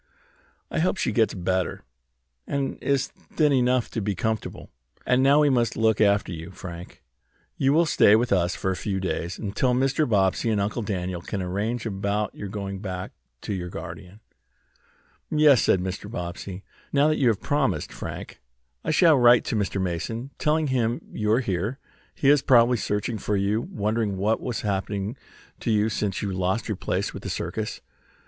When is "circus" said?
27.29-27.81